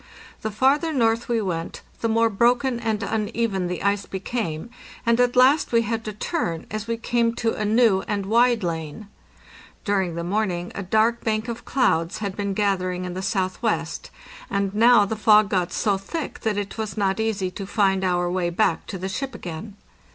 [0.41, 4.71] The farther north we went the more broken and uneven the ice became,
[5.05, 8.63] and at last we had to turn, as we came to a new and wide
[8.63, 9.09] lane.
[9.85, 14.09] Dur ing the morning a dark bank of clouds had been gathering in the southwest,
[14.49, 18.27] and now the fog got so thick that it was not easy to find our
[18.27, 19.75] way back to the ship again.